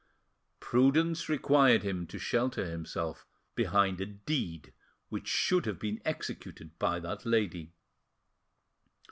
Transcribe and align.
Prudence 0.59 1.29
required 1.29 1.83
him 1.83 2.07
to 2.07 2.17
shelter 2.17 2.65
himself 2.65 3.27
behind 3.53 4.01
a 4.01 4.07
deed 4.07 4.73
which 5.09 5.27
should 5.27 5.67
have 5.67 5.77
been 5.77 6.01
executed 6.03 6.79
by 6.79 6.99
that 6.99 7.23
lady. 7.23 7.75